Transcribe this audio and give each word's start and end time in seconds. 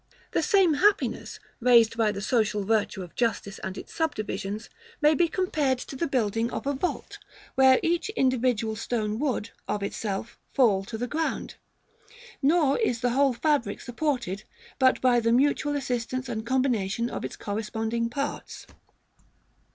The 0.31 0.41
same 0.41 0.73
happiness, 0.73 1.39
raised 1.59 1.95
by 1.95 2.11
the 2.11 2.23
social 2.23 2.63
virtue 2.63 3.03
of 3.03 3.13
justice 3.13 3.59
and 3.59 3.77
its 3.77 3.93
subdivisions, 3.93 4.67
may 4.99 5.13
be 5.13 5.27
compared 5.27 5.77
to 5.77 5.95
the 5.95 6.07
building 6.07 6.49
of 6.49 6.65
a 6.65 6.73
vault, 6.73 7.19
where 7.53 7.79
each 7.83 8.09
individual 8.15 8.75
stone 8.75 9.19
would, 9.19 9.51
of 9.67 9.83
itself, 9.83 10.39
fall 10.55 10.83
to 10.85 10.97
the 10.97 11.05
ground; 11.05 11.53
nor 12.41 12.79
is 12.79 13.01
the 13.01 13.11
whole 13.11 13.33
fabric 13.33 13.79
supported 13.79 14.43
but 14.79 14.99
by 15.01 15.19
the 15.19 15.31
mutual 15.31 15.75
assistance 15.75 16.27
and 16.27 16.47
combination 16.47 17.07
of 17.07 17.23
its 17.23 17.35
corresponding 17.35 18.09
parts. 18.09 18.65